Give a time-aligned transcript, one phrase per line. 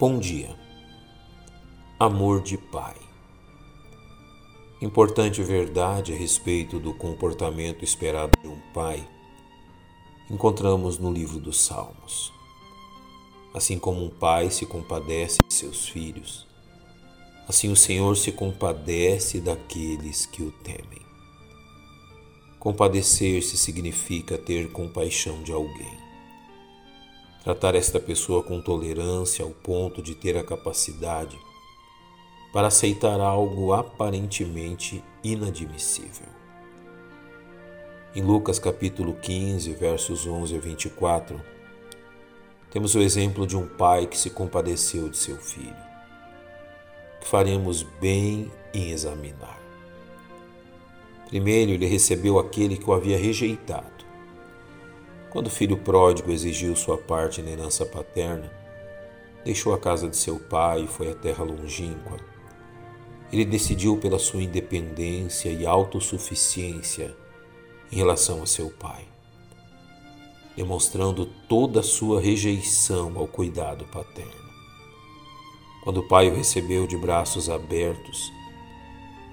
[0.00, 0.56] Bom dia.
[1.98, 2.96] Amor de pai.
[4.80, 9.06] Importante verdade a respeito do comportamento esperado de um pai
[10.30, 12.32] encontramos no livro dos Salmos.
[13.52, 16.46] Assim como um pai se compadece de seus filhos,
[17.46, 21.02] assim o Senhor se compadece daqueles que o temem.
[22.58, 26.09] Compadecer-se significa ter compaixão de alguém
[27.42, 31.38] tratar esta pessoa com tolerância ao ponto de ter a capacidade
[32.52, 36.28] para aceitar algo aparentemente inadmissível.
[38.14, 41.40] Em Lucas capítulo 15, versos 11 a 24,
[42.70, 45.76] temos o exemplo de um pai que se compadeceu de seu filho,
[47.20, 49.58] que faremos bem em examinar.
[51.28, 53.99] Primeiro, ele recebeu aquele que o havia rejeitado
[55.30, 58.50] quando o filho pródigo exigiu sua parte na herança paterna,
[59.44, 62.18] deixou a casa de seu pai e foi à terra longínqua.
[63.32, 67.16] Ele decidiu pela sua independência e autossuficiência
[67.92, 69.04] em relação a seu pai,
[70.56, 74.50] demonstrando toda a sua rejeição ao cuidado paterno.
[75.84, 78.32] Quando o pai o recebeu de braços abertos,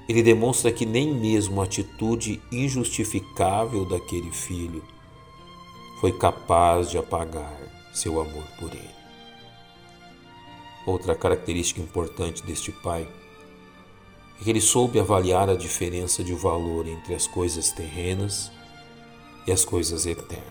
[0.08, 4.84] ele demonstra que nem mesmo a atitude injustificável daquele filho
[6.00, 7.58] foi capaz de apagar
[7.92, 8.96] seu amor por ele.
[10.86, 13.08] Outra característica importante deste pai
[14.40, 18.52] é que ele soube avaliar a diferença de valor entre as coisas terrenas
[19.48, 20.48] e as coisas eternas.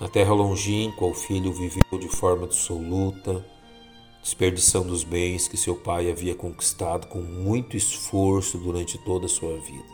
[0.00, 3.44] Na terra longínqua, o filho viveu de forma dissoluta,
[4.22, 9.56] desperdiçando os bens que seu pai havia conquistado com muito esforço durante toda a sua
[9.58, 9.93] vida.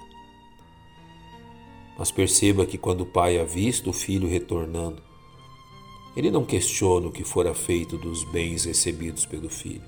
[2.00, 5.02] Mas perceba que quando o pai avista o filho retornando,
[6.16, 9.86] ele não questiona o que fora feito dos bens recebidos pelo filho,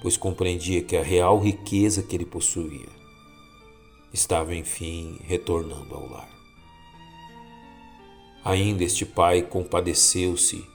[0.00, 2.88] pois compreendia que a real riqueza que ele possuía
[4.14, 6.30] estava, enfim, retornando ao lar.
[8.42, 10.66] Ainda este pai compadeceu-se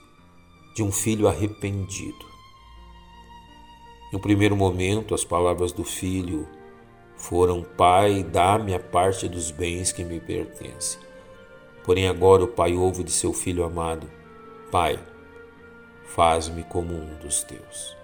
[0.76, 2.24] de um filho arrependido.
[4.12, 6.46] No primeiro momento, as palavras do filho
[7.16, 10.98] foram: Pai, dá-me a parte dos bens que me pertence.
[11.84, 14.10] Porém, agora o pai ouve de seu filho amado:
[14.70, 14.98] Pai,
[16.04, 17.96] faz-me como um dos teus.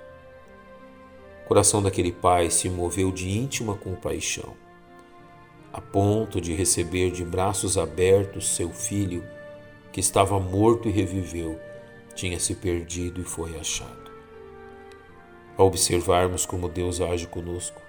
[1.44, 4.54] O coração daquele pai se moveu de íntima compaixão,
[5.72, 9.24] a ponto de receber de braços abertos seu filho,
[9.90, 11.60] que estava morto e reviveu,
[12.14, 14.10] tinha se perdido e foi achado.
[15.56, 17.80] Ao observarmos como Deus age conosco,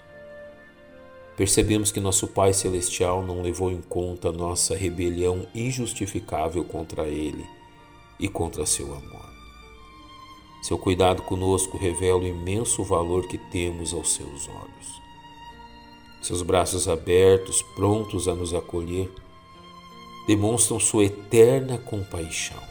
[1.35, 7.45] percebemos que nosso Pai Celestial não levou em conta nossa rebelião injustificável contra Ele
[8.19, 9.33] e contra seu amor.
[10.61, 15.01] Seu cuidado conosco revela o imenso valor que temos aos seus olhos.
[16.21, 19.11] Seus braços abertos, prontos a nos acolher,
[20.25, 22.61] demonstram sua eterna compaixão.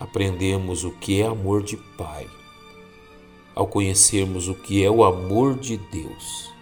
[0.00, 2.26] Aprendemos o que é amor de Pai
[3.54, 6.57] ao conhecermos o que é o amor de Deus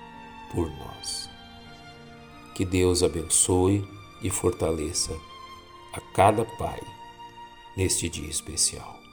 [0.53, 1.29] por nós.
[2.55, 3.87] Que Deus abençoe
[4.23, 5.17] e fortaleça
[5.93, 6.81] a cada pai
[7.77, 9.06] neste dia especial.